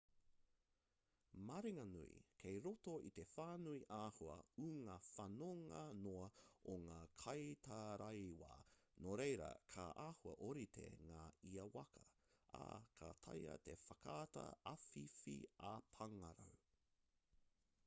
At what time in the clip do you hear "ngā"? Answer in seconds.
4.85-4.93, 6.85-6.97, 11.11-11.25